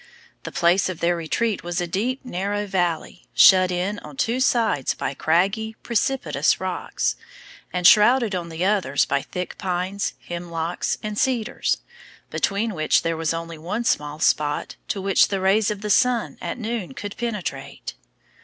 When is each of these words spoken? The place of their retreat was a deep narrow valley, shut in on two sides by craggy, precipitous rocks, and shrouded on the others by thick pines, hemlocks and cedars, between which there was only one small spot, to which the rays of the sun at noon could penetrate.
The 0.41 0.51
place 0.51 0.89
of 0.89 0.99
their 0.99 1.15
retreat 1.15 1.61
was 1.63 1.79
a 1.79 1.85
deep 1.85 2.25
narrow 2.25 2.65
valley, 2.65 3.27
shut 3.35 3.69
in 3.69 3.99
on 3.99 4.17
two 4.17 4.39
sides 4.39 4.95
by 4.95 5.13
craggy, 5.13 5.75
precipitous 5.83 6.59
rocks, 6.59 7.15
and 7.71 7.85
shrouded 7.85 8.33
on 8.33 8.49
the 8.49 8.65
others 8.65 9.05
by 9.05 9.21
thick 9.21 9.59
pines, 9.59 10.15
hemlocks 10.27 10.97
and 11.03 11.19
cedars, 11.19 11.77
between 12.31 12.73
which 12.73 13.03
there 13.03 13.15
was 13.15 13.31
only 13.31 13.59
one 13.59 13.83
small 13.83 14.17
spot, 14.19 14.75
to 14.87 14.99
which 14.99 15.27
the 15.27 15.39
rays 15.39 15.69
of 15.69 15.81
the 15.81 15.91
sun 15.91 16.39
at 16.41 16.57
noon 16.57 16.95
could 16.95 17.15
penetrate. 17.15 17.93